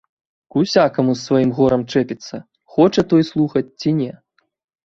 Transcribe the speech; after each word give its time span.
К 0.53 0.61
усякаму 0.63 1.13
з 1.15 1.21
сваім 1.27 1.51
горам 1.59 1.83
чэпіцца, 1.95 2.35
хоча 2.77 3.01
той 3.13 3.29
слухаць 3.31 3.67
ці 3.79 3.95
не. 4.03 4.09